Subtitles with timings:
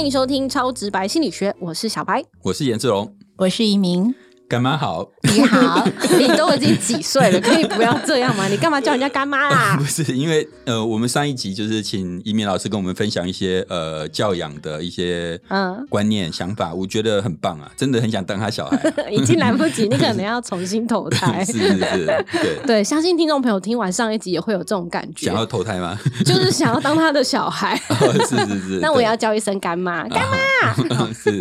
[0.00, 4.14] 欢迎收听超直白心理学，我是小白，我是颜志龙，我是一鸣。
[4.50, 5.86] 干妈好，你好，
[6.18, 8.48] 你都已经几岁了，可以不要这样吗？
[8.48, 9.76] 你干嘛叫人家干妈啦？
[9.78, 18.92] 不是因为呃，我们上一集就是请移民老师跟我们分享一些呃教养的一些嗯观念想法，我觉得很棒啊，真的很想当他小孩。
[19.08, 21.44] 已经来不及，你可能要重新投胎。
[21.46, 25.96] 是是是，对对，相信听众朋友听完上一集也会有这种感觉，想要投胎吗？
[26.26, 27.80] 就是想要当他的小孩。
[28.28, 30.36] 是是是，那我也要叫一声干妈，干妈。
[31.14, 31.38] 是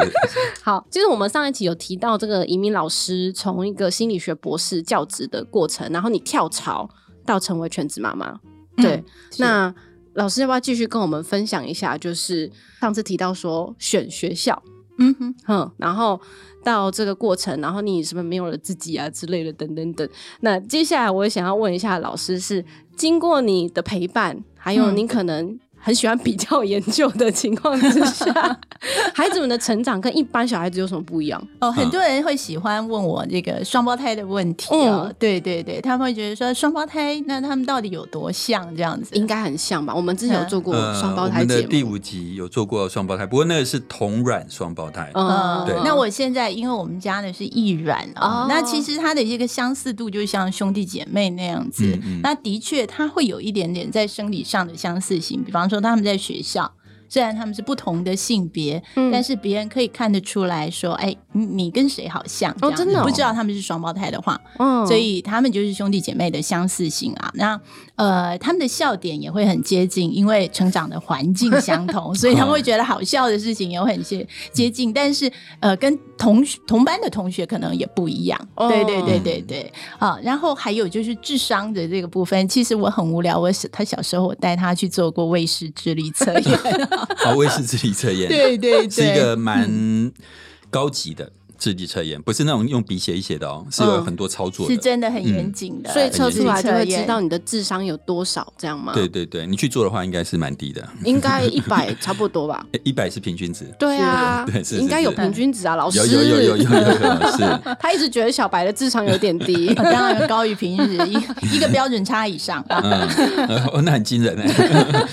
[0.62, 2.99] 好，就是我们上一集有提到这个移民老师
[3.34, 6.90] 从一个心理学博士教职的过程，然后你跳槽
[7.26, 8.40] 到成为全职妈妈。
[8.78, 9.04] 对，
[9.38, 9.74] 那
[10.14, 11.98] 老师要不要继续跟我们分享一下？
[11.98, 14.62] 就是上次提到说选学校，
[14.98, 16.20] 嗯哼哼，然后
[16.64, 20.08] 到这个过程，然后你是不是没有了自己啊之类的，等等等。
[20.42, 22.64] 那接下来我也想要问一下老师，是
[22.98, 25.60] 经过你的陪伴，还有你可能。
[25.82, 28.60] 很喜欢比较研究的情况之下，
[29.16, 31.42] 孩子们的成长跟一般小孩子有什么不一样？
[31.60, 35.12] 哦，很多人会喜欢问我这个双胞胎的问题哦。
[35.18, 38.60] 对对对，他们会觉得说双胞胎，那他们到底有多像？
[38.76, 39.96] 这样子应该很像吧？
[39.96, 45.10] 我们之前有做过双胞胎节目，第五集有做过双胞胎，不过那个是同卵双胞胎。
[45.14, 45.76] 嗯，对。
[45.86, 51.98] 那我现在因为我们家呢是异卵啊，那其实它的一个相似度就像兄弟姐妹那样子。
[52.22, 55.69] 那的确，它会有一点点在生理上的相似性，比方。
[55.70, 56.74] 说他们在学校。
[57.10, 62.56] 虽然他们是不同的性别，但是别人可以看得出来说，哎，你你跟谁好像？
[62.62, 67.32] 哦，真的不知道他们是双胞胎的话，嗯，所以他们就是兄弟姐妹的相似性啊。
[67.34, 67.60] 那
[67.96, 74.94] 呃，他们的笑点也会很接近，因为成长的环境相同， 所以他们会觉得好笑的事情有很些接近。
[74.94, 75.30] 但是
[75.60, 78.40] 呃，跟同同班的同学可能也不一样。
[78.56, 83.40] 对对对对对，啊，然后还有就是智商的这个部分，其实我很无聊。
[83.40, 86.60] 我他小时候我带他去做过卫士智力测验。
[87.18, 90.12] 好，卫士智力测验，对对，是一个蛮
[90.70, 91.32] 高级的。
[91.60, 98.94] 智力测验不是那种用笔写一写的哦，是有很多操作，是真的很严谨的，所以测出来就会知道你的智商有多少，这样吗？
[98.94, 102.66] 对对对，你去做的话应该是蛮低的，应该一百差不多吧？
[102.84, 106.68] 一百是平均值，对啊，对应该有平均值啊，老师有有有有有有
[107.38, 115.06] 是，他一直觉得小白的智商有点低，当然高于平均值一一个标准差以上，那很惊人哎。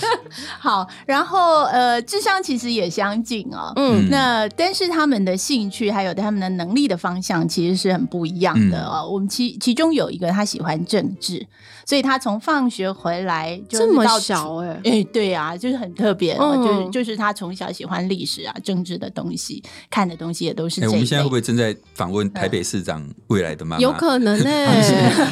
[0.61, 6.36] 好，然后呃，智商其实也相近哦，嗯，那但是他们的兴趣还有他们。
[6.39, 9.09] 的能力的方向其实是很不一样的哦。
[9.09, 11.47] 我们其其中有一个他喜欢政治，
[11.87, 16.57] 所以他从放学回来就这么小哎哎对啊，就是很特别哦。
[16.57, 20.85] 就是就是他从小喜欢历史啊、政治的东西，看的东西也都是。
[20.89, 23.81] 我们现在会不会正在访问台北市长未来的妈妈？
[23.81, 24.83] 有可能呢，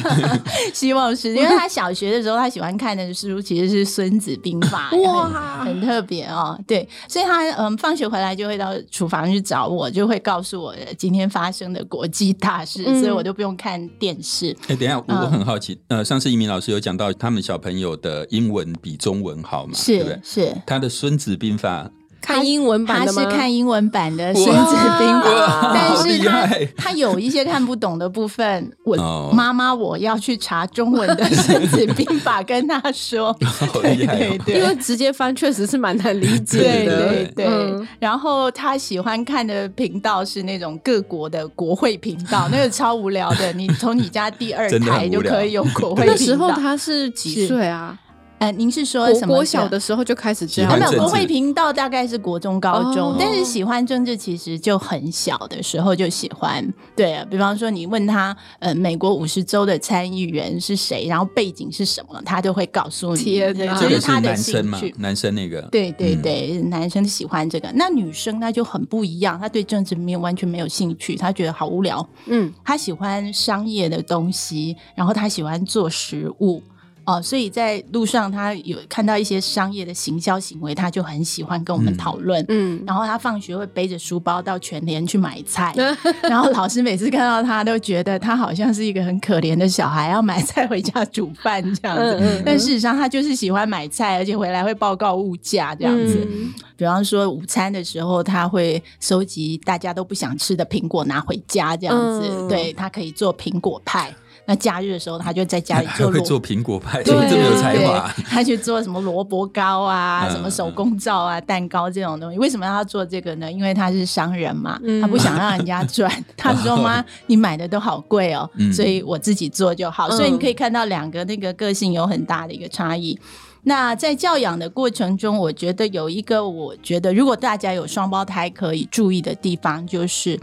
[0.73, 6.57] 希望是因为他小学的时候他喜欢看的书其实是《孙子兵法》， 哇，很特别哦。
[6.65, 10.73] 对，所以他嗯，放学回来就会到厨房去找我，就会告诉我。
[10.97, 14.55] 今天发生的国际大事，所以我都不用看电视。
[14.67, 19.73] 哎，等一下，我我很好奇，呃，上次移民老师有讲到，他们小朋友的英文比中文好嘛？
[19.73, 21.83] 是是，他的《孙子兵法》。
[22.21, 23.23] 看英文版的吗？
[23.23, 28.71] 他是看英文版的《孙子兵法》，但是他他有一些看不懂的部分。
[28.83, 33.35] 我妈妈，我要去查中文的《孙子兵法》，跟他说。
[33.81, 37.09] 对对对，因为直接翻确实是蛮难理解的。
[37.09, 37.87] 对对对。
[37.99, 43.53] 然后他喜欢看的频道是那种各国的国会频道， 那个超无聊的。
[43.53, 46.13] 你从你家第二台就可以有国会频道。
[46.13, 47.97] 那时候他是几岁啊？
[48.45, 49.33] 呃，您是说什么？
[49.33, 50.77] 国小的时候就开始这样？
[50.77, 56.63] 没有，国会频道大概是国中、高中，但是喜欢政治其实就很小的时候就喜欢。
[56.95, 63.23] 对，比方说你问他，呃，美国五十州的参议员是谁，然后背景是什么，他都会告诉你。
[63.23, 64.79] 这就是男生嘛？
[64.97, 65.59] 男生那个？
[65.71, 72.07] 对对对，男生喜欢这个，那女生那就很不一样，她对政治没有完全没有兴趣，她觉得好无聊。
[72.27, 76.61] 嗯，她喜欢商业的东西，然后她喜欢做食物。
[77.05, 82.43] 哦，所以在路上他有看到一些商业的行销行为，他就很喜欢跟我们讨论。
[82.49, 85.73] 嗯，然后他放学会背着书包到全联去买菜，
[86.23, 92.41] 然后老师每次看到他都觉得他好像是一个很可怜的小孩，要买菜回家煮饭这样子。
[92.45, 96.27] 但事实上他就是喜欢买菜，而且回来会报告物价这样子。
[96.75, 104.13] 比方说午餐的时候，他会收集大家都不想吃的苹果拿回家这样子，对他可以做苹果派。
[104.47, 106.11] 那假日的时候，他就在家里 做。
[106.11, 108.07] 会做苹果派，这么有才华。
[108.29, 112.37] 他去做什么萝卜糕啊，什么手工皂啊，蛋糕这种东西。
[112.37, 113.51] 为什么要做这个呢？
[113.51, 116.11] 因为他是商人嘛，他不想让人家赚。
[116.37, 123.19] 他说：“妈，你买的都好贵哦，所以我自己做就好。”所以你可以看到两个那个个性有很大的一个差异。
[123.63, 130.39] 那在教养的过程中，我觉得有一个，我觉得如果大家有双胞胎可以注意的地方，就是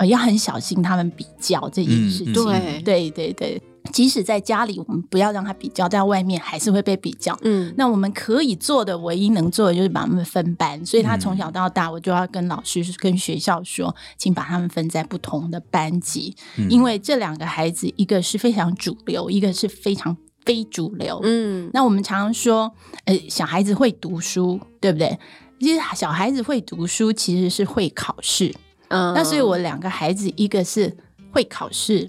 [0.00, 2.32] 呃要很小心他们比较这件事情。
[2.32, 3.62] 对对对对，
[3.92, 7.38] 即使在家里，我们不要让他比较，在外面还是会被比较。
[7.42, 10.84] 嗯，那我们可以做的，唯一能做的就是把他们分班。
[10.86, 16.34] 所以他从小到大，我就要跟老师、跟学校说，请把他们分在不同的班级，
[16.70, 20.16] 因为这两个孩子，一个是非常主流，一个是非常。
[20.42, 22.72] 非主流，嗯，那我们常常说，
[23.04, 25.18] 呃，小孩子会读书，对不对？
[25.60, 28.52] 其实小孩子会读书，其实是会考试，
[28.90, 29.12] 嗯。
[29.14, 30.94] 那所以我两个孩子，一个是
[31.32, 32.08] 会考试，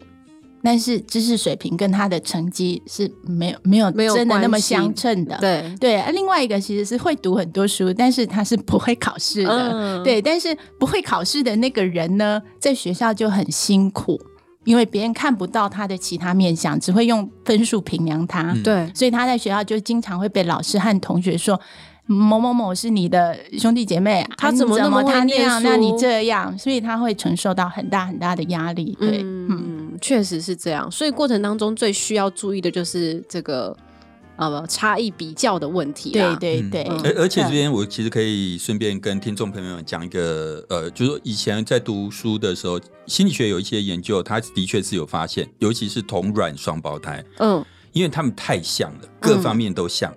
[0.62, 6.04] 但是知识水平跟他的成绩是没有没有没有真的那么相称的，对对。
[6.12, 10.22] 另外一个其实是会读很多书，但是他是不会考试的，对。
[10.22, 14.20] 但是不会考试的那个人呢，在学校就很辛苦。
[14.64, 18.56] 因为别人看不到他的其他面相，只会用分数评量他。
[18.64, 21.60] 对，所以他在学校就经常会被老师和同学说
[22.12, 30.92] ：“某某某是你的兄弟姐妹，他怎么那么他那样，那你这样，所以他会承受到很大很大的压力。”对，嗯，确实是这样。
[30.92, 33.76] 所以过程当中最需要注意的就是这个。
[34.38, 36.10] 呃，差异比较的问题。
[36.10, 50.12] 对对对，而而且这边我其实可以顺便跟听众朋友们讲一个，呃，就是说以前在读书的时候，心理学有一些研究，他的确是有发现，尤其是同卵双胞胎，嗯，因为他们太像了，各方面都像，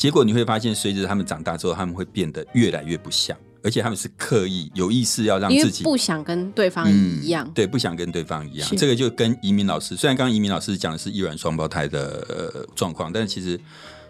[0.00, 3.36] 结果你会发现，随着他们长大之后，他们会变得越来越不像。
[3.62, 8.66] 而且他们是刻意有意识要让自己不想跟对方一样，对，不想跟对方一样。
[8.78, 13.60] 这个就跟移民老师，虽然刚刚移民老师讲的是异卵双胞胎的呃状况，但是其实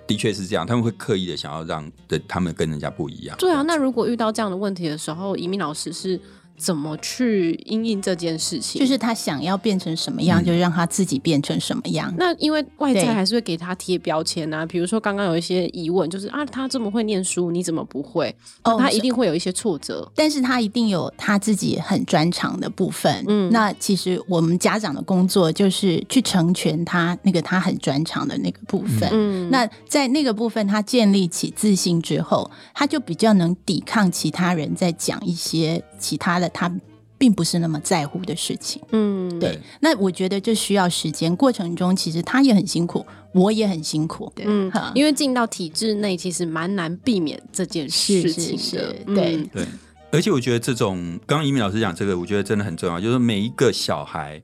[0.06, 3.36] 的确是这样，他们会刻意的想要让的他们跟人家不一样。
[3.40, 6.20] 对啊，那如果遇到这样的问题的时候，移民老师是。
[6.60, 8.78] 怎么去应应这件事情？
[8.78, 12.14] 就是他想要变成什么样，就让他自己变成什么样。
[12.18, 18.34] 那因为外在还是会给他贴标签啊，比如说刚刚有一些疑问，就是啊，他这么会念书，你怎么不会？
[18.64, 23.24] 哦，他一定会有一些挫折，但是他一定有他自己很专长的部分。
[23.26, 29.08] 嗯，那其实我们家长的工作就是去成全他那个他很专长的那个部分。
[29.12, 36.48] 嗯，那在那个部分他建立起自信之后，他就比较能抵抗其他人在讲一些其他的。
[36.48, 36.72] 他
[37.16, 39.60] 并不是那么在乎的事情，嗯，对。
[39.80, 43.04] 那我觉得这需要时间，过程中其实他也很辛苦，
[43.34, 49.66] 我也很辛苦，嗯，因为进到体制内其实蛮难避免这件事情的，对对。
[50.10, 54.42] 而且我觉得这种刚刚移民老师讲这个，我觉得真的很重要，就是每一个小孩。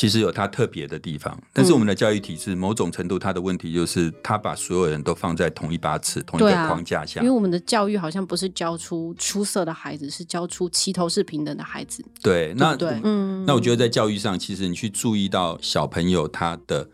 [0.00, 7.20] 其实有它特别的地方，但是我们的教育体制某种程度它的问题就是，它把所有人都放在同一把尺、同一个框架下。
[7.20, 12.02] 因为我们的教育好像不是教出出色的孩子，是教出齐头是平等的孩子。
[12.22, 16.88] 对，那对，嗯，那我觉得在教育上，其实你去注意到小朋友他的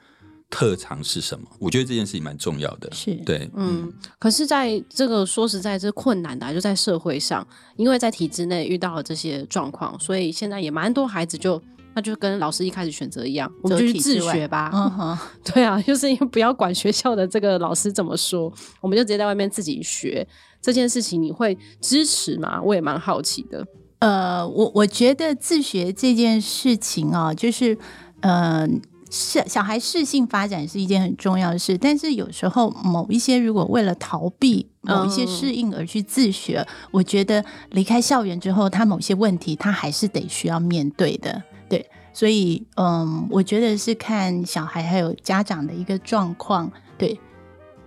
[0.51, 2.93] 特长是什么，我觉得这件事情蛮重要的。
[2.93, 3.93] 是对，嗯。
[4.19, 11.63] 可是在这个说实在，这困难的就在社会上，因为在体制内遇到了这些状况，所以现在也蛮多孩子就。
[11.97, 14.71] 那就跟老师一开始选择一样，我们就去自学吧。
[14.71, 18.53] 嗯哼 对啊，就是因为不要管学校的这个老师怎么说，
[18.83, 20.29] 我们就直接在外面自己学
[20.61, 21.23] 这件事情。
[21.23, 22.61] 你会支持吗？
[22.63, 23.67] 我也蛮好奇的。
[24.01, 27.79] 呃，我我觉得自学这件事情啊，就是
[28.21, 28.79] 嗯，
[29.11, 31.79] 是小孩适性发展是一件很重要的事。
[31.79, 41.43] 但是有时候某一些如果为了逃避某一些适应而去自学，我觉得离开校园之后，他某些问题他还是得需要面对的。
[42.17, 46.73] 对，所以嗯，我觉得是看小孩还有家长的一个状况。
[46.97, 47.21] 对，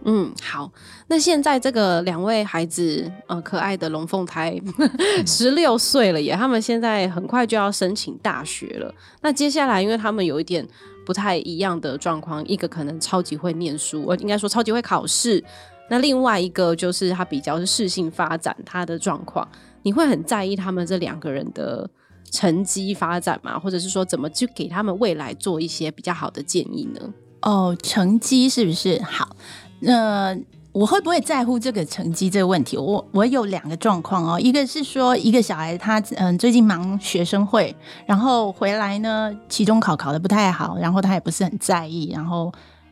[0.05, 0.71] 嗯，好，
[1.07, 4.55] 那现在这个两位孩子，呃，可爱的龙凤胎，
[5.25, 8.93] 十六岁了耶，他们现在很快就要申请大学了。
[9.21, 10.65] 那接下来，因为他们有一点
[11.05, 15.43] 不太一样的状况，一个可能超级会念书，我应该说超级会考试，
[15.89, 19.47] 那另外一个就是他比较是适性发展他的状况，
[19.81, 21.89] 你会很在意他们这两个人的。
[22.31, 27.13] 成绩发展嘛，或者是说怎么去给他们未来做一些比较好的建议呢？
[27.41, 29.35] 哦，成绩是不是好？
[29.79, 30.37] 那
[30.71, 32.77] 我会不会在乎这个成绩这个问题？
[32.77, 42.51] 我我有两个状况哦，一个是说一个小孩他嗯最近忙学生会，然后回来呢期中考考的不太好，然后他也不是很在意，然后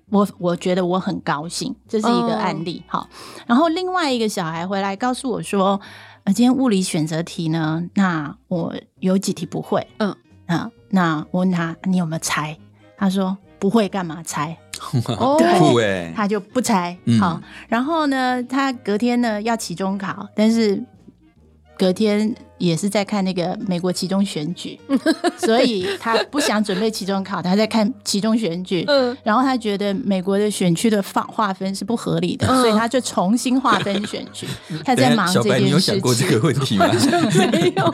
[0.10, 2.82] 我我觉得我很高兴，这是一个案例。
[2.88, 3.08] 好，
[3.46, 5.80] 然后另外一个小孩回来告诉我说。
[6.28, 7.82] 那今天物理选择题呢？
[7.94, 9.88] 那我有几题不会。
[10.00, 10.14] 嗯
[10.46, 12.58] 啊，那我问他你有没有猜？
[12.98, 14.58] 他说不会，干嘛猜？
[15.40, 16.98] 对，他就不猜。
[17.18, 20.84] 好，然后呢，他隔天呢要期中考，但是
[21.78, 24.80] 隔天也是在看那个美国期中选举，
[25.38, 28.84] 所以他不想准备期中考，他在看期中选举。
[28.88, 34.48] 嗯，然后他觉得美国的选区的划划分是不合理的，所以他就重新划分选区。
[34.84, 35.68] 他在忙这件事情。
[35.68, 36.88] 你有想过这个问题吗？
[37.52, 37.94] 没有，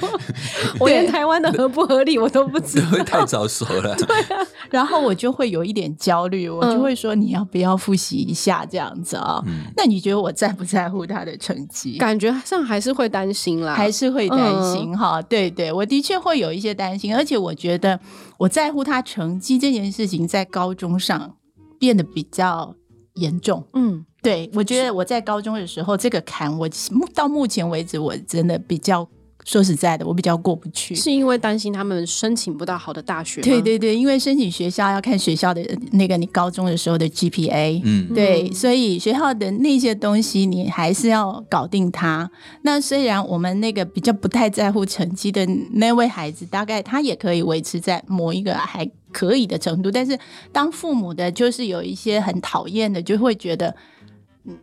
[0.79, 3.95] 我连台湾的合不合理我都不知道，太早熟了。
[3.95, 9.43] 对啊，然后我就会有一点焦虑，我就会说你要不要复习一下这样子啊？
[9.75, 11.97] 那你觉得我在不在乎他的成绩？
[11.97, 14.39] 感觉上还是会担心啦，还是会担。
[14.39, 17.99] 担心哈，对对，我的确会有一些担心，而且我觉得
[18.37, 21.35] 我在乎他成绩这件事情在高中上
[21.79, 22.75] 变得比较
[23.15, 23.65] 严重。
[23.73, 26.69] 嗯，对，我觉得我在高中的时候这个坎，我
[27.13, 29.07] 到目前为止我真的比较。
[29.45, 33.41] 说实在的，我比较过不去，是因为担心他们申请不到好的大学。
[33.41, 42.29] 对对对，因为申请学校要看学校的那个你高中的时候的 GPA，嗯，对，所以学校的那些东西你还是要搞定它。
[42.61, 50.17] 那虽然我们那个比较不太在乎成绩的那位孩子，大概他也可以维持在某一个还可以的程度，但是
[50.51, 53.75] 当父母的，就是有一些很讨厌的，就会觉得。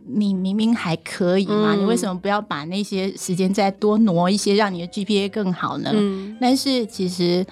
[0.05, 5.91] 你明明还可以嘛，你为什么不要把那些时间再多挪一些，让你的 GPA 更好呢？
[6.39, 7.45] 但是其实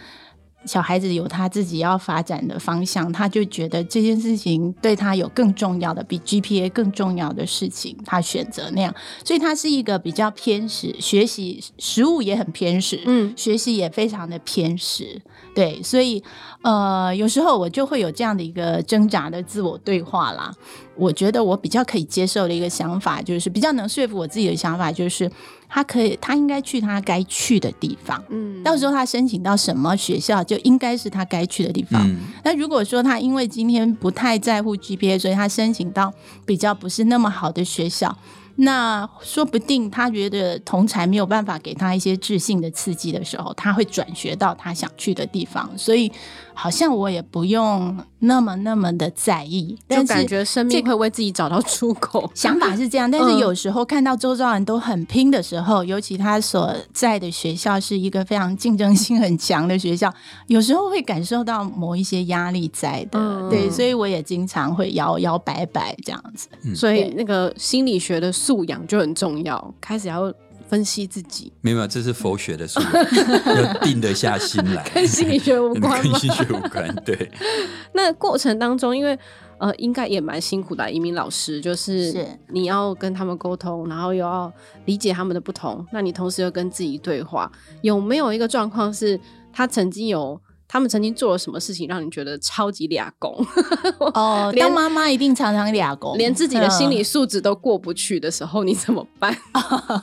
[0.66, 15.22] 小孩子有他自己要发展的方向，他就觉得这件事情对他有更重要的、比 GPA 更重要的事情，他选择那样，所以他是一个比较偏食，学习食物也很偏食，嗯，学习也非常的偏食。
[15.56, 16.24] 对，所以
[16.62, 20.54] 呃，有时候我就会有这样的一个挣扎的自我对话啦。
[20.96, 25.30] 我觉得我比较可以接受的一个想法，就是比较能说服我自己的想法，就是
[25.70, 28.22] 他可以，他应该去他该去的地方。
[28.30, 32.10] 嗯，到时候他申请到什么学校，就应该是他该去的地方。
[32.44, 36.12] 那如果说他因为今天不太在乎 GPA，所以他申请到
[36.46, 38.18] 比较不是那么好的学校。
[38.62, 46.12] 那说不定他觉得同才没有办法给他一些智性的刺激的时候，他会转学到他想去的地方，所以
[46.54, 52.30] 好像我也不用那么那么的在意，就感觉生命会为自己找到出口。
[52.36, 60.12] 想法是这样，但是有时候看到周遭人都很拼的时候，尤其他所在的学校是一个非常竞争性很强的学校，
[60.48, 63.50] 有时候会感受到某一些压力在的。
[63.50, 66.48] 对，所以我也经常会摇摇摆摆这样子。
[66.74, 68.34] 所以那个心理学的。
[68.40, 70.34] 素养就很重要，开始要
[70.70, 71.52] 分析自己。
[71.62, 72.80] 没有，这是佛学的书，
[73.46, 76.96] 要定得下心来，跟心理学无关，跟心理学无关。
[77.04, 77.32] 对。
[77.94, 79.18] 那过程当中，因为
[79.58, 80.90] 呃，应该也蛮辛苦的。
[80.90, 84.52] 移民老师就是你要跟他们沟通，然后又要
[84.86, 87.52] 理解他们的不同，那你同时又跟自己对话。
[87.82, 89.20] 有没有一个状况是
[89.52, 90.40] 他曾经有？
[90.72, 93.36] 他们曾经做了什么事情让你觉得超级俩工？
[94.14, 99.36] 哦，当妈妈一定常常俩工，连自己的心理素质都过不去的时候，你怎么办？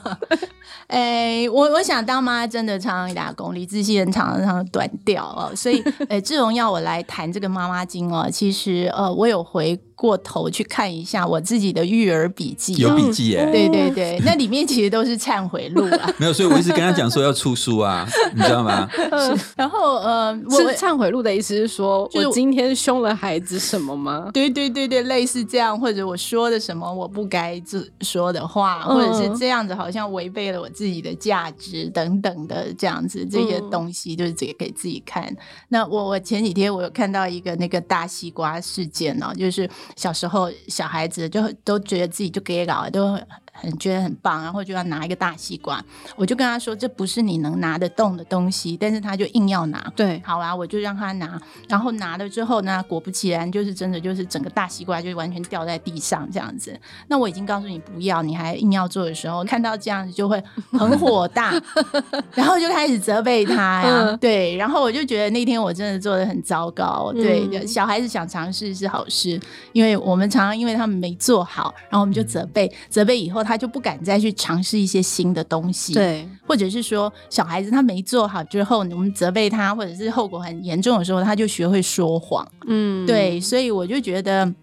[0.87, 5.55] 哎，我我想当妈真的常常俩工，理智性常常短掉哦。
[5.55, 9.79] 所以， 哎，志荣要我来谈这个妈妈经哦，其实呃，我有回。
[9.97, 16.07] 过头去看一下我自己的育儿笔记，有笔记耶，对对对，那里面其实都是忏悔录啊。
[16.21, 18.87] 没有，所以我一直跟他讲说要出书啊，你知道吗？
[19.55, 24.29] 然后呃，是忏悔录的意思是说我今天凶了孩子什么吗？
[24.31, 27.59] 对对对对，类似这样，或者我说的什么我不该
[28.01, 35.35] 说的话，或者是这样子，好像违背了我自己的价值等等的这样子这些东西，就是己给自己看。
[35.69, 39.67] 那我我前几天我有看到一个那个大西瓜事件呢，就是。
[39.95, 43.17] 小时候，小孩子就都觉得自己就给搞，都。
[43.59, 45.83] 很觉得很棒，然后就要拿一个大西瓜，
[46.15, 49.91] 我就跟他说这不是你能拿得动的东西，但是他就硬要拿。
[49.95, 56.79] 对，好啊，我就让他拿，然后拿了之后呢，果不其然，就是真的就是整个大西瓜就完全掉在地上这样子。
[57.07, 61.53] 那我已经告诉你不要，你还硬要做的时候，看到这样子就会很火大，
[62.35, 64.17] 然后就开始责备他呀。
[64.21, 67.11] 对，然后我就觉得那天我真的做的很糟糕。
[67.13, 69.39] 对，小孩子想尝试是好事，
[69.73, 73.46] 因为我们常常因为他们没做好，然后我们就责备，责备以后。
[73.47, 84.53] 他就不敢再去尝试一些新的东西，对，或者是说小孩子他没做好之后，我们责备他，或者是后果很严重的时候，他就学会说谎，嗯，对，所以我就觉得，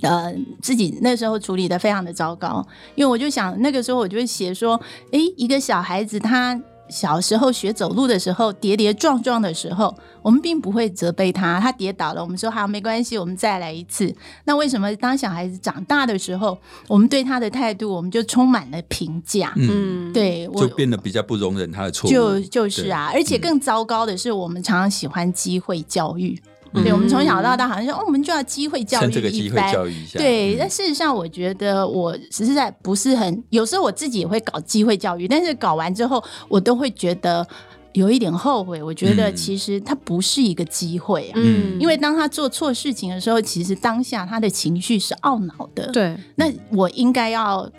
[0.00, 4.80] 呃，自己那时候处理的非常的糟糕，因为我就想那个时候我就写说，
[5.12, 6.60] 诶，一个小孩子他。
[6.88, 11.60] 小时候学走路的时候，跌跌撞撞的时候，我们并不会责备他。
[11.60, 14.14] 他跌倒了，我们说好没关系，我们再来一次。
[14.44, 19.52] 那为什么当小孩子长大的时候，我们对他的态度，我们就充满了评价？
[19.56, 22.12] 嗯，对，就变得比较不容忍他的错误。
[22.12, 26.40] 就就是啊，而且更糟糕的是，我们常常喜欢机会教育。
[26.72, 30.18] 对，我们从小到大好像说，哦，我们就要机会教育这个机会教育一下。
[30.18, 37.46] 对，但事实上，我觉得我实在不是很，有时候我自己也会搞机会教育，但是搞完之后，我都会觉得
[37.92, 38.82] 有一点后悔。
[38.82, 45.90] 我觉得其实它不是一个机会啊，嗯，因为当他做错事情的时候，其实当下他的情绪是懊恼的。
[45.92, 47.70] 对，那我应该要。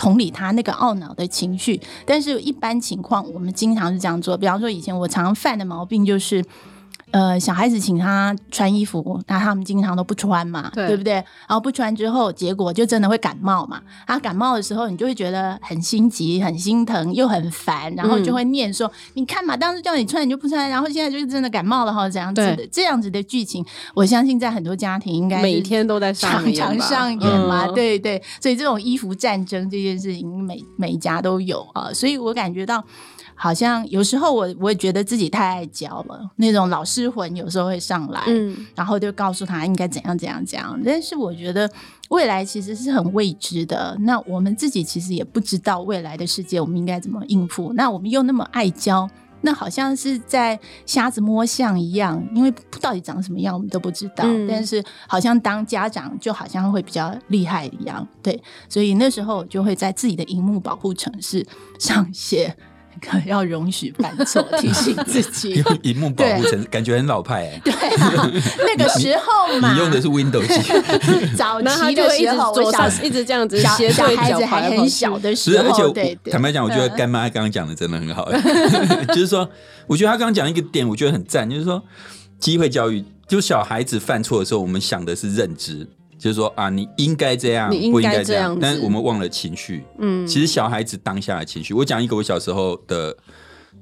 [0.00, 4.36] 同理他那个懊恼的情绪，但是一般情况我们经常是这样做。
[4.36, 6.40] 比方说，以前我常犯的毛病就是。
[7.10, 11.14] 呃，小孩子请他穿衣服，那他们经常都不穿嘛，对不对？
[11.14, 13.80] 然后不穿之后，结果就真的会感冒嘛。
[14.06, 27.66] 他感冒的时候，你就会觉得很心急、很心疼，又很烦，然后就会念说：“你看嘛，当时叫你穿你就不穿，然后现在就是真的感冒了哈。”这样子的这样子的剧情，我相信在很多家庭应该每天都在常常上演嘛。
[27.68, 31.90] 对对，所以这种衣服战争这件事情，每每家都有啊。
[31.92, 32.84] 所以我感觉到。
[33.40, 40.78] 好像有时候我我也觉得自己太爱教了，那种老师魂有时候会上来，嗯，然后就告诉他应该怎样怎样怎样。
[40.84, 41.70] 但是我觉得
[42.08, 47.72] 未来其实是很未知的，那我们自己其实也不知道未来的世界我们应该怎么应付。
[47.74, 49.08] 那我们又那么爱教，
[49.42, 54.24] 那好像是在瞎子摸象一样，因为到底长什么样我们都不知道。
[54.48, 61.46] 但是好像当家长就好像会比较厉害一样，对，所以那时候我就会在自己的荧幕保护城市
[61.78, 62.56] 上写。
[63.26, 65.54] 要容许犯错，提醒自己。
[65.64, 67.60] 用荧幕保护层，感觉很老派哎。
[67.64, 73.70] 对啊，那个时候嘛，你用的是 Windows 早期的时候，我小一直这样子，小
[74.16, 75.68] 孩子还很小的时候。
[75.68, 78.30] 而且坦白讲，我觉得干妈刚刚讲的真的很好。
[79.08, 79.48] 就是说，
[79.86, 81.82] 我觉得他刚刚讲一个点，我觉得很赞，就是说
[82.38, 85.86] 机会教育，就小孩子犯错的时候，我们想的是认知。
[86.18, 89.84] 就是说啊，你应该这样，不应该这样，但是我们忘了情绪。
[89.98, 93.16] 嗯，其实小孩子当下的情绪，我讲一个我小时候的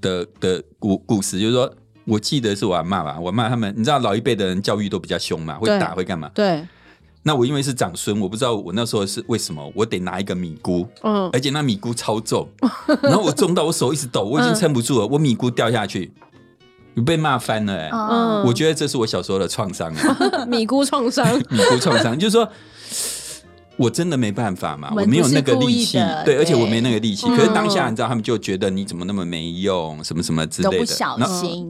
[0.00, 1.72] 的的故故事，就是说
[2.04, 6.30] 我记得是我妈吧，我骂他们，你知道老一辈的人教育都比较凶嘛，会打会干嘛？
[6.34, 6.62] 对。
[7.22, 12.46] 那我因为是长孙，我不知道我那时候是为什么，我得拿一个米菇，嗯，而且那米菇超重，
[13.02, 16.12] 然后我重到我手一直抖，我已经撑不住了，我米菇掉下去。
[16.96, 17.90] 你被骂翻了哎！
[18.46, 22.50] 我觉得这是我小时候的创伤啊， 米姑创伤， 米姑创伤，就是说
[23.76, 27.26] 我真的没办法嘛，我没有那个力气，对，而且我没那个力气。
[27.28, 30.86] 可是当下你知道，他们就觉得你怎么那么没用，什么什么之类的。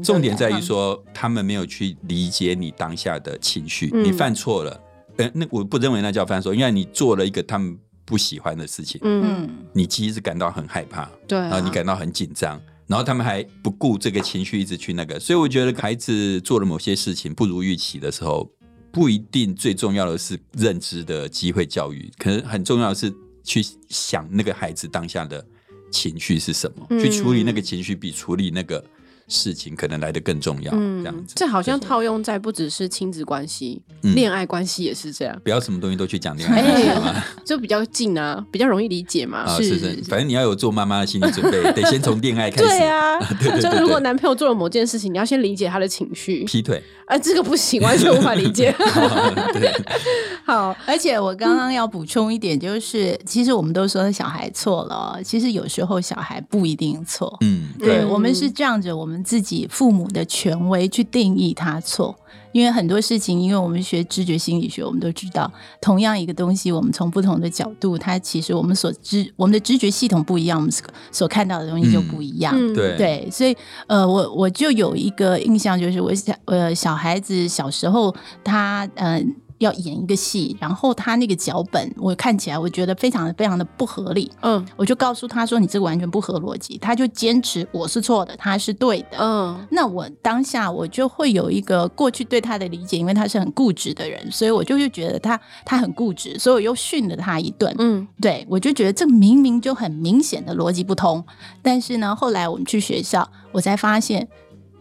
[0.05, 3.91] 重点在于说，他们没有去理解你当下的情绪。
[3.93, 4.81] 你犯错了，
[5.17, 9.01] 呃，那我不认为那叫犯错，因为你做了一个他们不喜欢的事情。
[9.03, 12.61] 嗯，你其实感到很害怕，对，然后你感到很紧张。
[12.87, 18.51] 然后他们还不顾这个情绪，一直去那个，所以我觉得孩子做了某些事情不如预期的时候，
[18.93, 25.45] 不一定最重要的是认知的机会教育，可能很重要的是去想那个孩子当下的
[25.91, 28.85] 情绪是什么，去处理那个情绪比处理那个。
[29.29, 31.35] 事情可能来的更重要，这样子。
[31.37, 33.83] 这好像套用在不只是亲子关系，
[34.15, 35.41] 恋爱关系也是这样。
[35.43, 39.47] 不要什么东西都去讲恋爱关系嘛， 就比较近啊，比较容易理解嘛。
[39.57, 42.69] 是是，反正你要有做妈妈的心理准备， 得先从恋爱开始。
[42.69, 43.19] 对啊，
[43.61, 46.45] 就如果男朋友做了某件事情，你要先理解他的情绪。
[46.45, 46.83] 劈腿。
[47.07, 48.75] 啊，这个不行，完全无法理解。
[50.45, 57.37] 好， 而且我刚刚要补充一点，就是其实我们都说小孩错了，其实有时候小孩不一定错。
[57.41, 62.15] 嗯，对，我们是这样子，我们自己父母的权威去定义他错。
[62.57, 70.73] 因为很多事情，因为我们学知觉心理学，我们都知道，同样一个东西，我们从不同的角度，它其实我们所知，我们的知觉系统不一样，我们
[71.13, 72.57] 所看到的东西就不一样。
[72.73, 73.55] 对对，所以
[73.89, 79.37] 呃，我我就有一个印象，就是我小呃小孩子小时候，他嗯。
[79.59, 101.25] 要演一个戏，然后他那个脚本我看起来我觉得非常的非常的不合理，嗯，我就告诉他说你这个完全不合逻辑，他就坚持我是错的，他是对的，嗯，那我当下我就会有一个过去对他的理解，因为他是很固执的人，所以我就就觉得他他很固执，所以我又训了他一顿，嗯，对我就觉得这明明就很明显的逻辑不通，
[101.63, 104.29] 但是呢，后来我们去学校，我才发现。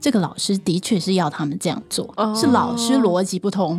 [0.06, 3.76] 这个老师的确是要他们这样做，是老师逻辑不通，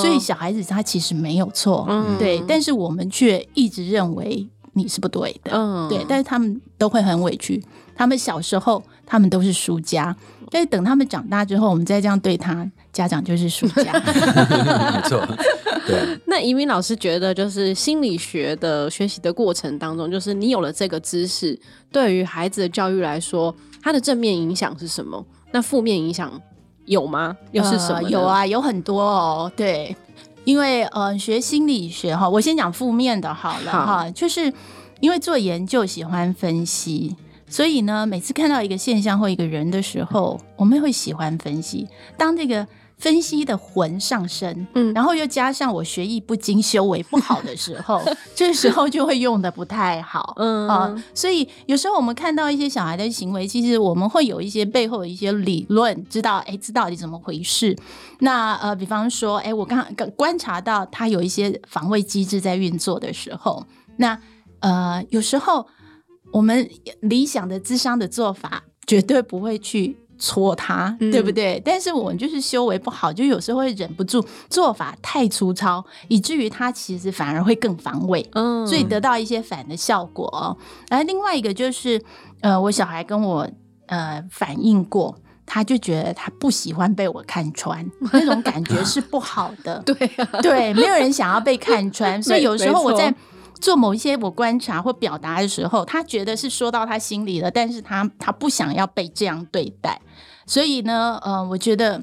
[0.00, 1.86] 所以小孩子他其实没有错，
[2.18, 7.62] 对，但是我们却一直认为你是不对的，对，但是他们都会很委屈。
[7.94, 10.16] 他们小时候他们都是输家，
[10.50, 13.92] 但是等他们长大之后，我们再这样对他，家长就是输家。
[14.96, 15.22] 没错，
[15.86, 16.18] 对。
[16.24, 21.58] 那移民老师觉得，就是心理学的学习的过程当中，就是你有了这个知识，
[21.92, 25.22] 对于孩子的教育来说，它的正面影响是什么？
[25.56, 26.30] 那负面影响
[26.84, 27.34] 有吗？
[27.50, 28.02] 又是什么？
[28.10, 29.50] 有啊，有很多哦。
[29.56, 29.96] 对，
[30.44, 34.52] 因为呃，学心理学哈，我先讲负面的好了哈，就是
[35.00, 37.16] 因为做研究喜欢分析，
[37.48, 41.88] 所以呢，每次看到一个现象或一个人的时候，我们会喜欢分析。
[42.18, 42.66] 当这个
[42.98, 48.02] 分析的魂上身，嗯，然后又加上我学艺不精、修为不好的时候，
[48.34, 57.76] 这时候就会用的不太好，嗯啊，所以有时候我们看到一些小孩的行为，其实我们会有一些背后的一些理论，知道哎，这到底怎么回事？
[58.20, 63.66] 那呃，比方说，哎，我刚刚观察到他有一些防卫机制在运作的时候，
[63.98, 64.18] 那
[64.60, 65.66] 呃，有时候
[66.32, 66.66] 我们
[67.00, 69.98] 理想的智商的做法，绝对不会去。
[70.18, 71.60] 戳他，对不对？
[71.64, 80.56] 但是我们就是修为不好，就有时候会忍不住做法太粗糙，以至于他其实反而会更防卫，嗯，所以得到一些反的效果。
[80.88, 82.02] 而另外一个就是，
[82.40, 83.48] 呃，我小孩跟我
[83.86, 89.82] 呃反映过，他就觉得他不喜欢被我看穿， 那种感觉是不好的。
[89.84, 89.94] 对
[90.42, 93.14] 对，没有人想要被看穿，所以有时候我在。
[93.60, 100.00] 做某一些我观察或表达的时候，他觉得是说到他心里了，但是他他不想要被这样对待，
[100.46, 102.02] 所以呢，嗯，我觉得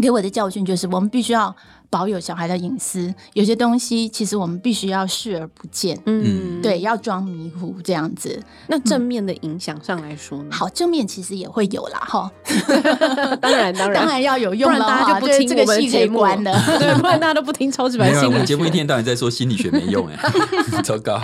[0.00, 1.54] 给我的教训就是，我们必须要。
[1.96, 5.98] 保有小孩的隐私，有些东西其实我们必须要视而不见。
[6.04, 8.38] 嗯，对，要装迷糊这样子。
[8.66, 10.50] 那正面的影响上来说呢？
[10.52, 12.30] 好，正面其实也会有啦，哈。
[13.40, 16.36] 当然，当然，当然要有用，不然大家就不听这个戏节目了。
[16.78, 18.66] 对，不然大家都不听超级白心理节目。
[18.66, 20.18] 一天到晚在说心理学没用，哎，
[20.84, 21.18] 糟糕。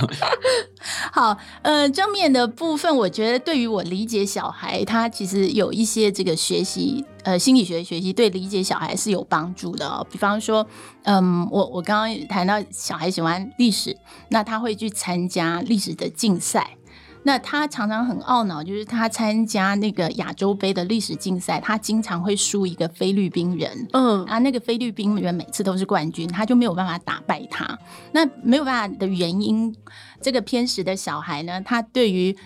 [1.12, 7.04] 好，呃，正面的部分，我觉得对于我理解小孩，他其实有一些这个学习。
[7.24, 10.06] 呃，心理学学习对理解小孩是有帮助的哦。
[10.10, 10.66] 比方说，
[11.04, 13.96] 嗯，我我刚刚谈到小孩喜欢历史，
[14.28, 16.76] 那他会去参加历史的竞赛。
[17.24, 23.88] 那他常常很懊恼，就是他参加那个亚洲杯的历史竞赛，他经常会输一个菲律宾人。
[23.92, 27.78] 嗯，啊，那个菲律宾人每次都是冠军，他就没有办法打败他。
[28.10, 29.72] 那没有办法的原因，
[30.20, 32.36] 这个偏食的小孩呢，他对于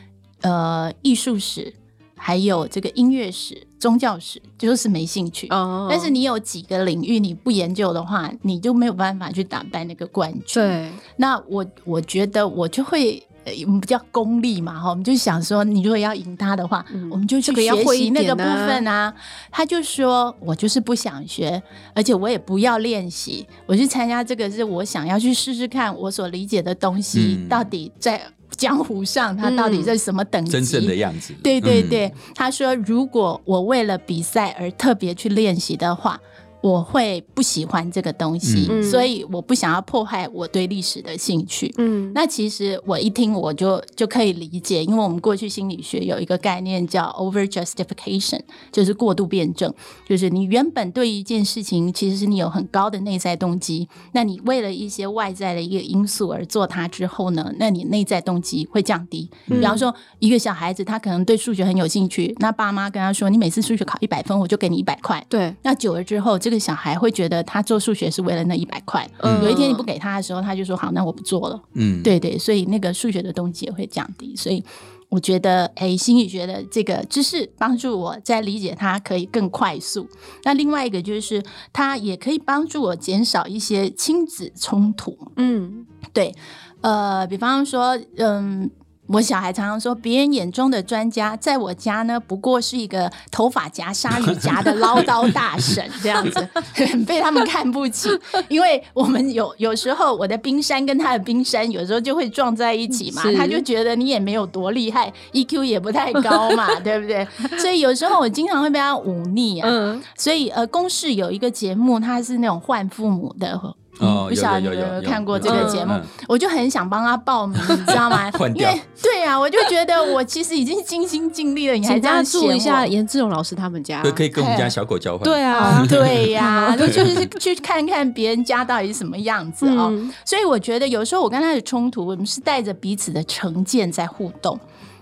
[0.43, 1.75] 呃艺术史。
[2.19, 5.47] 还有这个音乐史、宗教史，就是没兴趣。
[5.49, 5.87] 哦。
[5.91, 10.43] 但是你有几个领域你不研究的话，你就没有办法去打败那个冠军。
[10.55, 10.91] 对。
[11.17, 13.23] 那我我觉得我就会，
[13.65, 19.15] 我们比较功利嘛，哈，我们就想说，你如果要赢他的话，我们就去学习那个部分啊。
[19.51, 21.63] 他就说，我就是不想学，
[21.95, 28.21] 而且我也不要练习，我去参加这个是我想要去试试看，我所理解的东西到底在。
[28.57, 30.51] 江湖上，他到底在什么等级？
[30.53, 31.35] 真正的样子。
[31.43, 36.21] 对对对，他说：“如果我为了比赛而特别去练习的话。”
[36.67, 41.73] 我会不喜欢这个东西，所以我不想要破坏我对历史的兴趣。
[41.79, 48.41] 嗯，那其实我一听我就就可以理解，因为我们过去心理学有一个概念叫 over justification，
[48.73, 49.73] 就是过度辩证，
[50.09, 59.31] 就是你原本对一件事情其实是你有很高的内在动机，那你为了一些外在的一个因素而做它之后呢，那你内在动机会降低。
[59.47, 65.25] 比方说，一个小孩子他可能对数学很有兴趣，那爸妈跟他说，你每次数学考一百分，我就给你一百块。
[65.29, 69.09] 对，那久了之后，这个小孩会觉得他做数学是为了那一百块，
[69.43, 71.63] 有一天你不给他的时候，他就说好，那我不做了。
[71.75, 74.35] 嗯，对对，所以那个数学的动机也会降低。
[74.37, 74.65] 所以
[75.09, 80.09] 我觉得，哎，心理学的这个知识帮助我在理解他可以更快速。
[80.45, 81.43] 那另外一个就是，
[81.73, 85.17] 它也可以帮助我减少一些亲子冲突。
[85.37, 86.35] 嗯，对，
[86.81, 88.71] 呃，比方说，嗯。
[89.09, 96.49] 我小孩常常说，别人眼中的专家，在我家呢，不过是一个头发夹鲨鱼夹的唠叨大婶这样子，
[97.07, 98.09] 被他们看不起。
[98.49, 107.27] 因为我们有有时候我的冰山跟他的冰山有时候就会撞在一起嘛，他就觉得你也没有多厉害，EQ 也不太高嘛， 对不对？
[107.59, 109.69] 所以有时候我经常会被他忤逆啊。
[110.17, 113.61] 所以呃，公视有一个节目，他是那种换父母的。
[113.99, 115.95] 哦，不晓得有没有看过这个节目，
[116.29, 118.31] 我就很想帮他报名，你知道吗？
[118.55, 125.25] 因 为 对啊，我就觉得我其实已经尽心尽力了，你还这样住一下严志勇老师他们家，对，可以跟我们家小狗交换。
[125.25, 129.93] 对啊， 对呀，就是去看看别人家到底是什么样子哦。
[130.25, 134.59] 所以我觉得有时候我跟他的冲突，我们是带着彼此的成见在互动。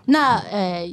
[0.07, 0.88] 那呃。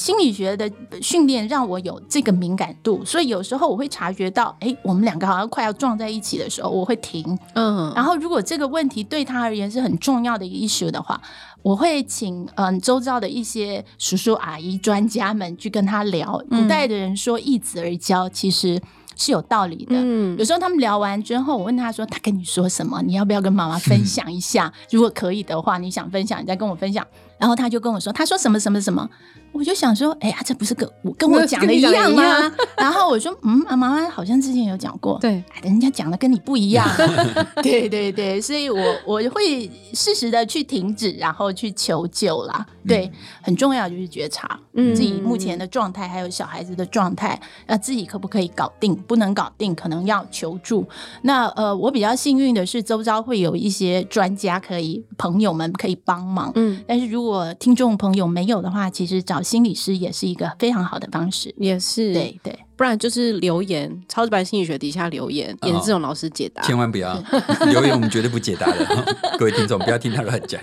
[0.00, 0.70] 心理学的
[1.02, 7.38] 训练让我有这个敏感度，所以有时候我会察觉到，哎，我们两个好像快要撞在一起的时候，我会停。
[7.52, 11.20] 嗯，然后如果这个问题对他而言是很重要的一个 issue 的话，
[11.60, 16.42] 我会请嗯周遭的一些叔叔阿姨专家们去跟他聊。
[16.48, 18.80] 古代的人说一子而教，其实
[19.16, 19.96] 是有道理的。
[19.96, 23.02] 嗯，有时候他们聊完之后，我问他说，他跟你说什么？
[23.02, 24.72] 你要不要跟妈妈分享一下？
[24.90, 27.06] 如果可以的话，你想分享，你再跟我分享。
[27.40, 29.08] 然后他就跟我说，他说什么什么什么。
[29.52, 32.22] 我就想说，哎呀，这不是跟我跟我讲的一样吗？
[32.78, 36.88] 然后我说，嗯，妈妈好像之前有讲过，对，人家讲的跟你不一样，
[37.60, 42.64] 对对对，所以我我会适时的去停止，然后去求救啦。
[42.86, 43.10] 对，
[43.42, 48.94] 很重要就是觉察自己目前的状态，还有小孩子的状态，那自己可不可以搞定？
[48.94, 50.88] 不能搞定，可能要求助。
[51.22, 56.52] 那呃，我比较幸运的是，周遭会有一些专家可以，朋友们可以帮忙。
[56.54, 61.54] 嗯，但是如果听众朋友没有的话，其实找心理师也是一个非常好的方式。
[61.58, 62.58] 也是，对对。
[62.76, 66.62] 不然就是留言，超直白心理学底下留言，也是这种老师解答。
[66.62, 67.14] 千万不要
[67.70, 69.04] 留言，我们绝对不解答的。
[69.38, 70.58] 各位听众，不要听他乱讲。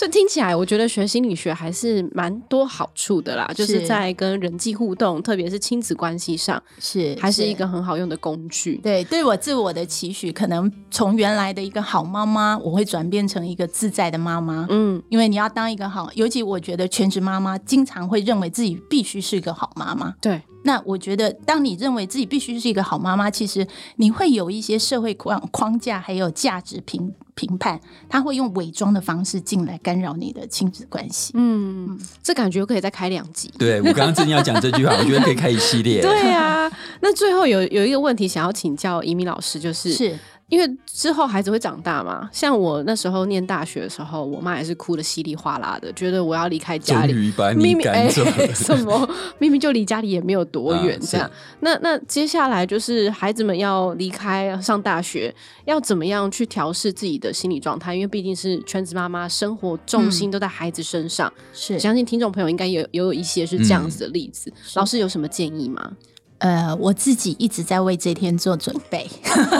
[0.00, 8.76] 所以听起来，我觉得学心理学还是蛮多好处的啦，就是在跟人际互动，特别是亲子关系上，是还是一个很好用的工具。
[8.82, 14.66] 对，对我自我的期许，可能从原来的一个好妈妈，我会转变成一个自在的妈妈。
[14.70, 20.14] 嗯，因为你要当一个好，尤其我觉得全职妈妈经常会认为自己必须是一个好妈妈。
[20.22, 20.40] 对。
[20.62, 31.32] 那我觉得，当你认为自己必须是一个好妈妈，其实你会有一些社会框框架，还有价值评评判，他会用伪装的方式进来干扰你的亲子关系。
[31.34, 33.50] 嗯，这感觉可以再开两集。
[33.58, 36.00] 对我刚刚正要讲这句话，我觉得可以开一系列。
[36.02, 36.70] 对啊，
[37.00, 40.18] 那最后有有一个问题想要请教移民老师，就是是。
[40.50, 47.14] 因为之后孩子会长大嘛，像我那时候念大学的时候，我妈也是哭的稀里哗啦的，觉得我要离开家里，
[47.56, 49.08] 明明哎什么
[49.38, 51.30] 明明就离家里也没有多远，这样。
[51.60, 55.34] 那那接下来就是孩子们要离开上大学，
[55.64, 57.94] 要怎么样去调试自己的心理状态？
[57.94, 61.32] 因为毕竟是全职妈妈，生活重心都在孩子身上。
[61.52, 64.52] 是，相信听众朋友应该有有一些是这样子的例子。
[64.74, 65.92] 老师有什么建议吗？
[66.40, 69.08] 呃，我自己一直在为这天做准备，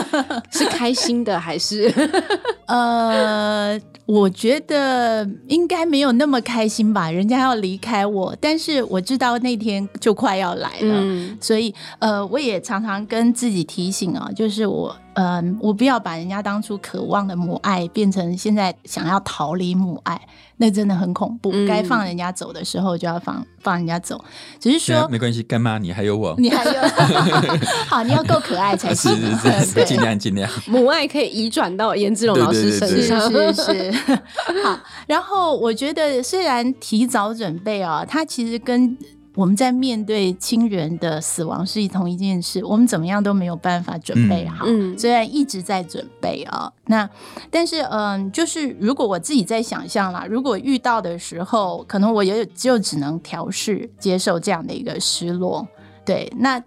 [0.51, 1.91] 是开心的还是？
[2.67, 7.09] 呃，我觉得应该没有那么开心吧。
[7.09, 11.03] 人家要离开我，但是我知道那天就快要来了，
[11.39, 14.95] 所以呃，我也常常跟自己提醒啊，就是我。
[15.13, 20.19] 嗯，我不要把人家当初渴望的母爱变成现在想要逃离母爱，
[20.57, 21.51] 那真的很恐怖。
[21.67, 24.23] 该放人家走的时候就要放放人家走，
[24.59, 26.71] 只是说没关系，干妈你还有我， 你还有
[27.87, 29.11] 好，你要够可爱才行，
[29.85, 30.49] 尽量尽量。
[30.67, 34.19] 母爱可以移转到颜志龙老师身上，是是是。
[34.63, 38.97] 好，然后我觉得虽然提早准备啊，他其实跟。
[39.35, 44.65] 我们在面对亲人的死亡是同一件事，我们怎么样都没有办法准备好。
[44.97, 47.09] 虽然一直在准备啊，那
[47.49, 55.67] 但是嗯，就是如果我自己在想象啦，如果遇到的时候，可能我也就只能调试接受这样的一个失落。
[56.05, 56.61] 对，那。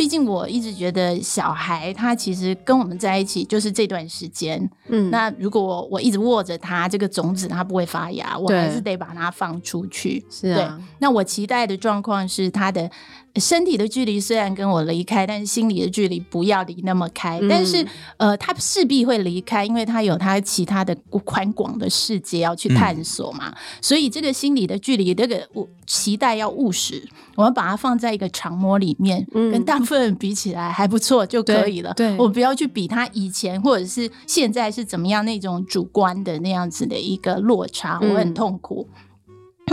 [0.00, 4.58] 毕竟我一直觉得小孩他其实跟我们在一起就是这段时间，
[4.88, 10.24] 嗯，那如果我一直握着他这个种子，他不会发芽，我还是得把它放出去。
[10.30, 12.90] 是啊，那我期待的状况是他的。
[13.36, 17.40] 身体的距离虽然跟我离开，但是心理的距离不要离那么开。
[17.48, 23.54] 但是，呃，他势必会离开，因为他有他其他的宽广的世界要去探索嘛。
[23.80, 31.94] 所以，这个心理的距离，这个我期待要务实，我们把它放在一个长模里面，跟大部分人比起来还不错就可以了。
[31.94, 38.88] 对，我不要去比他以前或者是现在是怎么样那种主观的那样子的一个落差，我很痛苦。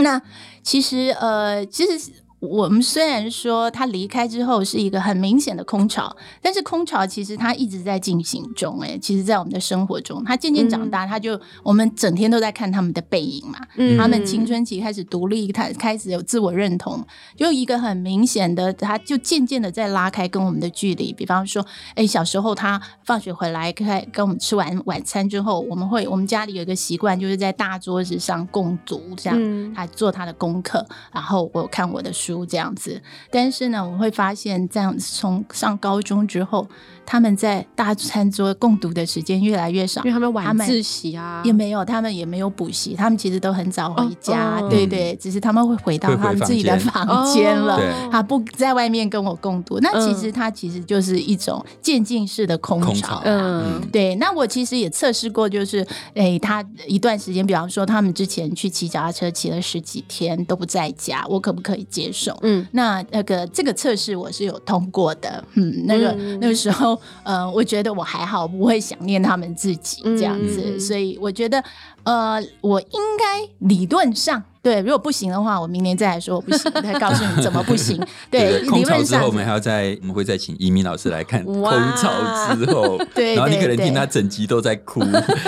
[0.00, 0.22] 那
[0.62, 2.12] 其实，呃，其实。
[2.40, 8.78] 我们虽然说他离开之后是一个很明显的空巢，但是空巢其实他一直在进行中。
[8.80, 13.58] 哎，其实，在我们的生活中，他渐渐长大，他就我们整天都在看他们的背影嘛。
[13.74, 17.04] 嗯他们青春期开始独立，他开始有自我认同，
[17.36, 21.12] 就一个很明显的，他就渐渐的在拉开跟我们的距离。
[21.12, 32.27] 比方说，哎，小时候他放学回来，开跟我们吃完晚餐之后，我们会我们家里有一个习惯，就是在大桌子上共读，这样他做他的功课，然后我看我的书。
[32.28, 36.68] 书这样子，但是呢，我会发现这样从上高中之后。
[37.10, 47.80] 他们在大餐桌共读的时间越来越少，因为他们晚自习啊，也没有，他们也没有补习，他们其实都很早回家，对对，只是他们会回到他们自己的房间了，
[48.12, 49.78] 他不在外面跟我共读。
[49.80, 54.14] 那其实他其实就是一种渐进式的空巢，嗯，对。
[54.16, 62.36] 那我其实也测试过，就是哎，他一段时间，比方说他们之前去骑脚踏车骑了十几天都不在家，我可不可以接受？
[62.42, 66.97] 嗯，那那个这个测试我是有通过的，嗯，那个那个时候。
[67.22, 71.62] 呃，我觉得我还好，不会想念他们自己这样子，所以我觉得，
[72.04, 74.42] 呃，我应该理论上。
[74.68, 77.98] 对，如果不行的话，我明年再来说我不行，再告诉你怎么不行。
[78.30, 81.62] 对，空巢之后我们还要再，我们会再请移民老师来看空
[81.96, 85.00] 巢之后， 对，然后你可能听他整集都在哭，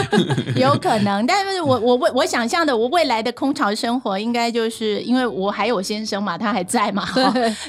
[0.56, 1.26] 有可能。
[1.26, 7.06] 但是我我我我想象的我未来的空巢生活，应该就是因为我还有先生嘛，他还在嘛，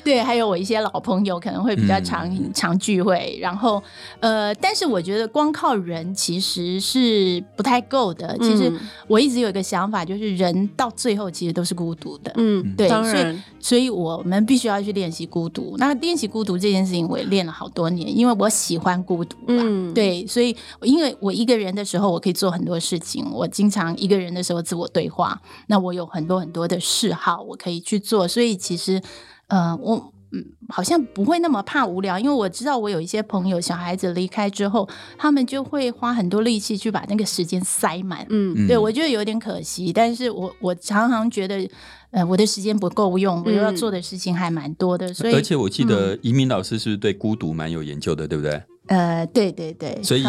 [0.06, 3.84] 对，还有我一些老朋友可能会比较常常聚会，然后
[4.22, 8.38] 呃，但是我觉得光靠人其实是不太够的。
[8.40, 8.72] 其实
[9.08, 15.74] 我一直有一个想法，就是人到最后其实都是孤独的，嗯，对，所以所以我们必须要去练习孤独。
[15.80, 23.26] 那练习孤独这件事情，我也练了好多年，因为我喜欢孤独嗯，对，所以因为我一个人的时候，我可以做很多事情。
[23.34, 28.28] 我经常一个人的时候自我对话，那我有很多很多的嗜好，我可以去做。
[28.28, 29.02] 所以其实，
[29.48, 30.14] 呃，我。
[30.34, 38.26] 嗯，好像不会那么怕无聊，因为我知道我有一些朋友，小孩子离开之后，他们就会花很多力气去把那个时间塞满。
[38.30, 41.70] 嗯，对我觉得有点可惜，但是我我常常觉得，
[42.12, 45.14] 呃，我的时间不够用，我要做的事情还蛮多的。
[45.14, 48.62] 所以，而且我记得移民老师是不是对孤独蛮有研究的，对不对？
[48.88, 50.02] 呃，对对对。
[50.02, 50.24] 所以，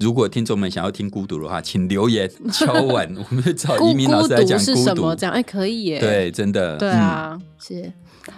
[0.00, 5.14] 如果听众们想要听孤独的话，请留言 敲碗，我们找移民老师来讲孤独。
[5.14, 6.00] 这样哎，可以耶。
[6.00, 6.76] 对，真的。
[6.78, 7.92] 对啊，是。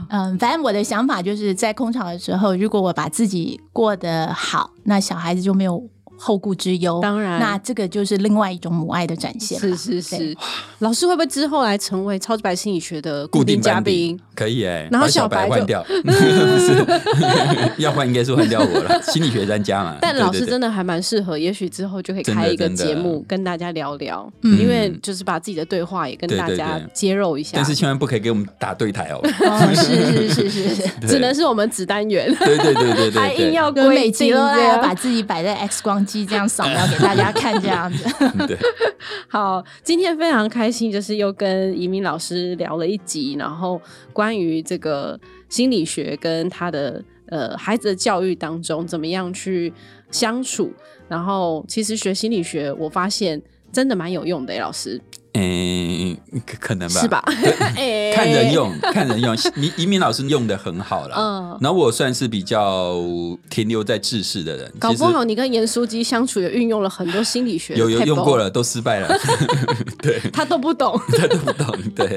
[0.08, 5.82] 嗯，反正我的想法就是在空巢的时候，如果我把自己过得好，那小孩子就没有。
[6.24, 9.60] 后顾之忧，当然，那这个就是另外一种母爱的展现。
[9.60, 10.34] 是是是，
[10.78, 14.18] 老师会不会之后来成为超级白心理学的固定嘉宾？
[14.34, 16.10] 可以哎，然后小白换掉，不
[16.58, 16.82] 是
[17.76, 19.98] 要换应该是换掉我了， 心理学专家嘛。
[20.00, 27.50] 但老师真的还蛮适合，也许之后就可以开一个节目跟大家聊聊，嗯因为就是把自己的对话也跟大家揭露一下。
[27.54, 29.20] 但是千万不可以给我们打对台哦。
[29.22, 32.34] 哦是是是是，只能是我们子单元。
[32.40, 36.02] 对对对对对，还硬要每集都要把自己摆在 X 光。
[36.04, 38.04] 机这样扫描给大家看，这样子。
[39.26, 43.80] 好，今天非常开心，就是又跟移民老师聊了一集，然后
[44.12, 49.72] 关于这个心理学跟他的呃孩子的教育当中怎么样去
[50.10, 50.70] 相处。
[51.08, 53.40] 然后其实学心理学，我发现
[53.72, 55.00] 真的蛮有用的，老师。
[55.36, 56.16] 嗯，
[56.60, 57.22] 可能吧，是吧？
[58.14, 59.34] 看人用，看人用。
[59.56, 63.02] 移移民老师用的很好了， 嗯，然后我算是比较
[63.50, 64.72] 停留在知识的人。
[64.78, 69.08] 搞不好你跟严书记相处也运用了很多心理学，有有用过了，都失败了。
[70.00, 71.76] 对，他都不懂，他都不懂。
[71.96, 72.16] 对，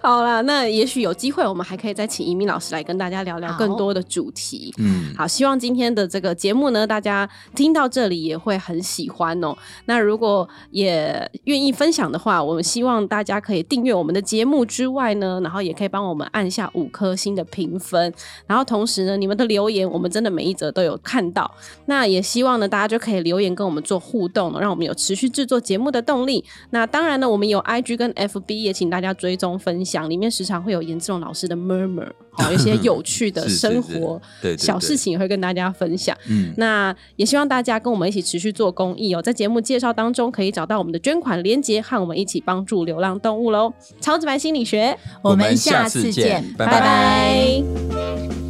[0.00, 4.72] 好了，那也许有机会，我们还可以再请移民老师来跟大家聊聊更多的主题。
[4.78, 9.54] 嗯，好，希望今天的这个节目呢，大家听到这里也会很喜欢哦。
[9.84, 18.12] 那如果也愿意分享的话，我们希望大家可以订阅我们的节目之外呢，然后也可以帮我们按下五颗星的评分，
[18.46, 21.50] 然后同时呢，你们的留言我们真的每一则都有看到。
[21.86, 26.44] 那也希望呢，大家就可以留言跟我们做互动，让我们有持续制作节目的动力。
[26.70, 34.22] 那当然呢，我们有 IG 跟 FB，也请大家追踪分享，里面时常会有严志龙老师的 murmur，好一些有趣的 生活
[34.56, 36.16] 小事情也会跟大家分享。
[36.28, 42.28] 嗯，那也希望大家跟我们一起持续做公益哦，在节目介绍当中可以找到我们的捐款链接和我们一。
[42.28, 43.72] 一起帮助流浪动物喽！
[44.02, 48.47] 超直白心理学，我们下次见，拜拜。